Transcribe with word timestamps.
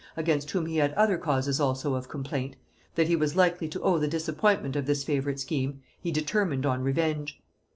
against 0.17 0.49
whom 0.49 0.65
he 0.65 0.77
had 0.77 0.91
other 0.93 1.15
causes 1.15 1.59
also 1.59 1.93
of 1.93 2.09
complaint, 2.09 2.55
that 2.95 3.05
he 3.07 3.15
was 3.15 3.35
likely 3.35 3.67
to 3.69 3.79
owe 3.83 3.99
the 3.99 4.07
disappointment 4.07 4.75
of 4.75 4.87
this 4.87 5.03
favourite 5.03 5.39
scheme, 5.39 5.83
he 6.01 6.11
determined 6.11 6.65
on 6.65 6.81
revenge. 6.81 7.39